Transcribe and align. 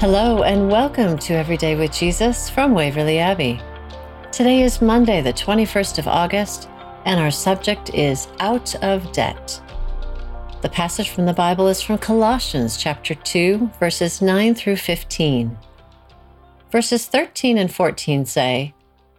Hello, 0.00 0.44
and 0.44 0.70
welcome 0.70 1.18
to 1.18 1.34
Everyday 1.34 1.76
with 1.76 1.92
Jesus 1.92 2.48
from 2.48 2.72
Waverley 2.72 3.18
Abbey. 3.18 3.60
Today 4.32 4.62
is 4.62 4.80
Monday, 4.80 5.20
the 5.20 5.34
21st 5.34 5.98
of 5.98 6.08
August, 6.08 6.70
and 7.04 7.20
our 7.20 7.30
subject 7.30 7.92
is 7.92 8.26
Out 8.38 8.74
of 8.82 9.12
Debt. 9.12 9.60
The 10.62 10.70
passage 10.70 11.10
from 11.10 11.26
the 11.26 11.34
Bible 11.34 11.68
is 11.68 11.82
from 11.82 11.98
Colossians 11.98 12.78
chapter 12.78 13.14
2, 13.14 13.72
verses 13.78 14.22
9 14.22 14.54
through 14.54 14.76
15. 14.76 15.58
Verses 16.72 17.04
13 17.04 17.58
and 17.58 17.70
14 17.70 18.24
say, 18.24 18.72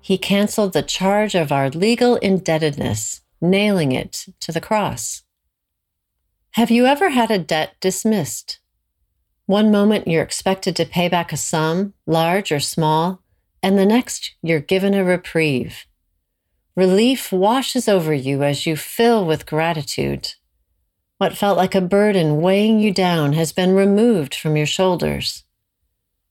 He 0.00 0.18
canceled 0.18 0.72
the 0.72 0.82
charge 0.82 1.36
of 1.36 1.52
our 1.52 1.70
legal 1.70 2.16
indebtedness, 2.16 3.22
nailing 3.40 3.92
it 3.92 4.26
to 4.40 4.50
the 4.50 4.60
cross. 4.60 5.22
Have 6.54 6.72
you 6.72 6.84
ever 6.86 7.10
had 7.10 7.30
a 7.30 7.38
debt 7.38 7.76
dismissed? 7.80 8.58
One 9.46 9.70
moment 9.70 10.08
you're 10.08 10.22
expected 10.22 10.74
to 10.76 10.86
pay 10.86 11.08
back 11.08 11.30
a 11.30 11.36
sum, 11.36 11.92
large 12.06 12.50
or 12.50 12.60
small, 12.60 13.20
and 13.62 13.78
the 13.78 13.84
next 13.84 14.34
you're 14.42 14.60
given 14.60 14.94
a 14.94 15.04
reprieve. 15.04 15.84
Relief 16.76 17.30
washes 17.30 17.86
over 17.86 18.14
you 18.14 18.42
as 18.42 18.66
you 18.66 18.74
fill 18.74 19.26
with 19.26 19.46
gratitude. 19.46 20.34
What 21.18 21.36
felt 21.36 21.58
like 21.58 21.74
a 21.74 21.80
burden 21.80 22.40
weighing 22.40 22.80
you 22.80 22.92
down 22.92 23.34
has 23.34 23.52
been 23.52 23.74
removed 23.74 24.34
from 24.34 24.56
your 24.56 24.66
shoulders. 24.66 25.44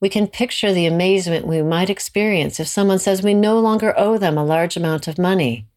We 0.00 0.08
can 0.08 0.26
picture 0.26 0.72
the 0.72 0.86
amazement 0.86 1.46
we 1.46 1.62
might 1.62 1.90
experience 1.90 2.58
if 2.58 2.66
someone 2.66 2.98
says 2.98 3.22
we 3.22 3.34
no 3.34 3.60
longer 3.60 3.94
owe 3.96 4.18
them 4.18 4.36
a 4.36 4.44
large 4.44 4.76
amount 4.76 5.06
of 5.06 5.18
money. 5.18 5.68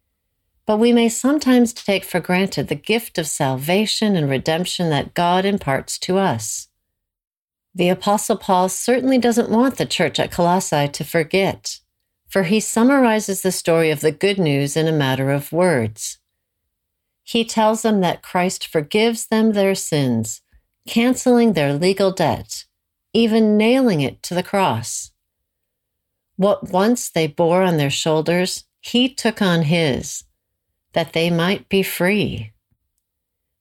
But 0.66 0.78
we 0.78 0.94
may 0.94 1.10
sometimes 1.10 1.74
take 1.74 2.06
for 2.06 2.20
granted 2.20 2.70
the 2.70 2.76
gift 2.76 3.18
of 3.18 3.28
salvation 3.28 4.16
and 4.16 4.30
redemption 4.30 4.90
that 4.90 5.14
God 5.14 5.46
imparts 5.46 6.00
to 6.00 6.18
us. 6.18 6.70
The 7.78 7.90
Apostle 7.90 8.38
Paul 8.38 8.70
certainly 8.70 9.18
doesn't 9.18 9.50
want 9.50 9.76
the 9.76 9.86
church 9.86 10.18
at 10.18 10.32
Colossae 10.32 10.88
to 10.88 11.04
forget, 11.04 11.82
for 12.30 12.44
he 12.44 12.62
summarizes 12.62 13.42
the 13.42 13.52
story 13.52 13.92
of 13.92 14.00
the 14.00 14.14
good 14.14 14.40
news 14.40 14.78
in 14.78 14.88
a 14.88 14.94
matter 14.94 15.30
of 15.30 15.52
words. 15.52 16.20
He 17.22 17.44
tells 17.44 17.82
them 17.82 18.00
that 18.00 18.22
Christ 18.22 18.66
forgives 18.66 19.28
them 19.28 19.52
their 19.52 19.76
sins, 19.76 20.42
canceling 20.88 21.52
their 21.52 21.74
legal 21.74 22.12
debt, 22.12 22.64
even 23.12 23.58
nailing 23.58 24.00
it 24.00 24.24
to 24.24 24.34
the 24.34 24.44
cross. 24.44 25.12
What 26.38 26.72
once 26.72 27.10
they 27.10 27.28
bore 27.28 27.62
on 27.62 27.76
their 27.76 27.90
shoulders, 27.90 28.64
he 28.80 29.10
took 29.10 29.42
on 29.42 29.64
his, 29.64 30.24
that 30.94 31.12
they 31.12 31.30
might 31.30 31.68
be 31.68 31.84
free. 31.84 32.54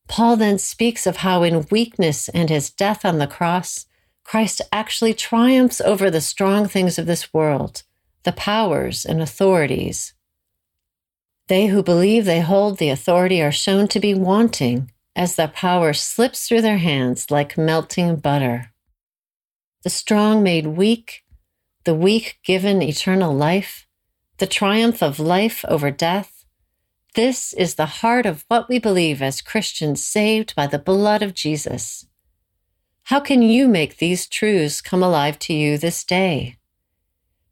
Paul 0.07 0.37
then 0.37 0.57
speaks 0.57 1.05
of 1.05 1.17
how, 1.17 1.43
in 1.43 1.65
weakness 1.69 2.29
and 2.29 2.49
his 2.49 2.69
death 2.69 3.03
on 3.03 3.17
the 3.17 3.27
cross, 3.27 3.87
Christ 4.25 4.61
actually 4.71 5.13
triumphs 5.13 5.79
over 5.79 6.09
the 6.09 6.19
strong 6.19 6.67
things 6.67 6.97
of 6.97 7.05
this 7.05 7.31
world, 7.31 7.83
the 8.23 8.31
powers 8.33 9.05
and 9.05 9.21
authorities. 9.21 10.13
They 11.47 11.67
who 11.67 11.83
believe 11.83 12.25
they 12.25 12.41
hold 12.41 12.79
the 12.79 12.89
authority 12.89 13.41
are 13.41 13.51
shown 13.51 13.87
to 13.89 13.99
be 13.99 14.15
wanting 14.15 14.91
as 15.15 15.35
the 15.35 15.47
power 15.47 15.93
slips 15.93 16.47
through 16.47 16.61
their 16.61 16.79
hands 16.79 17.29
like 17.29 17.55
melting 17.57 18.15
butter. 18.15 18.73
The 19.83 19.91
strong 19.91 20.41
made 20.41 20.65
weak, 20.65 21.23
the 21.83 21.93
weak 21.93 22.39
given 22.43 22.81
eternal 22.81 23.33
life, 23.33 23.85
the 24.39 24.47
triumph 24.47 25.03
of 25.03 25.19
life 25.19 25.63
over 25.67 25.91
death. 25.91 26.45
This 27.13 27.53
is 27.53 27.75
the 27.75 28.01
heart 28.01 28.25
of 28.25 28.43
what 28.47 28.67
we 28.67 28.79
believe 28.79 29.21
as 29.21 29.39
Christians 29.41 30.03
saved 30.03 30.55
by 30.55 30.65
the 30.65 30.79
blood 30.79 31.21
of 31.21 31.35
Jesus. 31.35 32.07
How 33.09 33.19
can 33.19 33.43
you 33.43 33.67
make 33.67 33.97
these 33.97 34.25
truths 34.25 34.81
come 34.81 35.03
alive 35.03 35.37
to 35.39 35.53
you 35.53 35.77
this 35.77 36.03
day? 36.03 36.57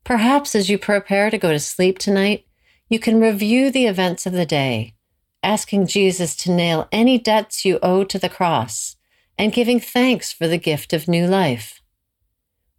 Perhaps 0.04 0.56
as 0.56 0.68
you 0.68 0.80
prepare 0.80 1.30
to 1.30 1.38
go 1.38 1.52
to 1.52 1.60
sleep 1.60 2.00
tonight, 2.00 2.48
you 2.90 2.98
can 2.98 3.22
review 3.22 3.70
the 3.70 3.86
events 3.86 4.26
of 4.26 4.34
the 4.34 4.48
day, 4.48 4.96
asking 5.44 5.86
Jesus 5.86 6.36
to 6.38 6.52
nail 6.52 6.88
any 6.92 7.20
debts 7.20 7.66
you 7.66 7.78
owe 7.84 8.04
to 8.04 8.18
the 8.18 8.30
cross 8.30 8.96
and 9.38 9.54
giving 9.54 9.80
thanks 9.80 10.34
for 10.34 10.48
the 10.48 10.58
gift 10.58 10.92
of 10.92 11.08
new 11.08 11.28
life. 11.28 11.84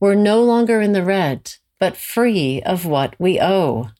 We're 0.01 0.17
no 0.17 0.43
longer 0.43 0.81
in 0.81 0.95
the 0.95 1.05
red, 1.05 1.55
but 1.79 1.97
free 1.97 2.61
of 2.63 2.85
what 2.85 3.15
we 3.21 3.41
owe. 3.41 3.91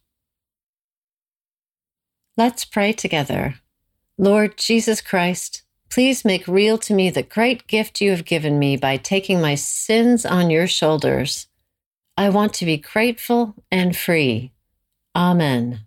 Let's 2.37 2.65
pray 2.65 2.93
together. 2.93 3.55
Lord 4.19 4.57
Jesus 4.57 5.01
Christ, 5.01 5.64
Please 5.95 6.25
make 6.25 6.49
real 6.49 6.77
to 6.77 6.93
me 6.93 7.09
the 7.09 7.23
great 7.23 7.69
gift 7.69 8.01
you 8.01 8.11
have 8.11 8.25
given 8.25 8.59
me 8.59 8.77
by 8.77 8.97
taking 8.97 9.41
my 9.41 9.55
sins 9.55 10.27
on 10.27 10.51
your 10.51 10.67
shoulders. 10.67 11.47
I 12.17 12.31
want 12.31 12.53
to 12.55 12.65
be 12.65 12.79
grateful 12.79 13.55
and 13.71 13.97
free. 13.97 14.51
Amen. 15.15 15.87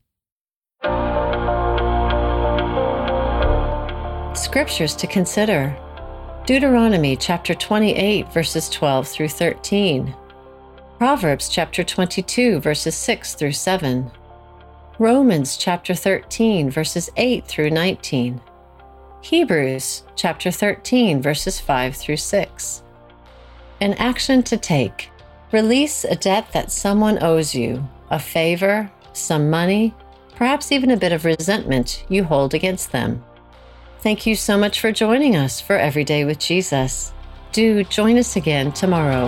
Scriptures 4.34 4.96
to 4.96 5.08
consider 5.08 5.78
Deuteronomy 6.46 7.18
chapter 7.18 7.54
28, 7.54 8.32
verses 8.32 8.70
12 8.70 9.10
through 9.10 9.28
13. 9.28 10.16
Proverbs 10.98 11.50
chapter 11.50 11.84
22, 11.84 12.62
verses 12.62 12.96
6 12.96 13.36
through 13.36 13.52
7. 13.52 14.10
Romans 15.00 15.58
chapter 15.58 15.94
13, 15.94 16.70
verses 16.70 17.10
8 17.18 17.46
through 17.46 17.72
19. 17.72 18.40
Hebrews 19.22 20.04
chapter 20.16 20.52
13, 20.52 21.22
verses 21.22 21.60
5 21.60 21.96
through 21.96 22.18
6. 22.18 22.84
An 23.82 23.94
action 23.94 24.44
to 24.44 24.58
take 24.58 25.10
release 25.52 26.04
a 26.04 26.16
debt 26.16 26.52
that 26.54 26.72
someone 26.72 27.22
owes 27.22 27.56
you, 27.56 27.88
a 28.10 28.20
favor, 28.20 28.92
some 29.14 29.50
money, 29.50 29.94
perhaps 30.36 30.72
even 30.72 30.92
a 30.92 30.98
bit 30.98 31.12
of 31.12 31.26
resentment 31.26 32.06
you 32.10 32.24
hold 32.24 32.54
against 32.54 32.92
them. 32.92 33.24
Thank 34.00 34.26
you 34.26 34.36
so 34.36 34.58
much 34.58 34.80
for 34.80 34.92
joining 34.92 35.36
us 35.36 35.60
for 35.60 35.76
Everyday 35.76 36.24
with 36.24 36.40
Jesus. 36.40 37.12
Do 37.52 37.84
join 37.84 38.18
us 38.18 38.36
again 38.36 38.72
tomorrow. 38.72 39.28